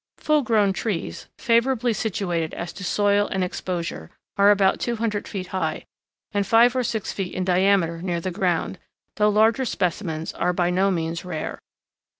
[0.17, 5.85] Full grown trees, favorably situated as to soil and exposure, are about 200 feet high,
[6.31, 8.79] and five or six feet in diameter near the ground,
[9.17, 11.59] though larger specimens are by no means rare.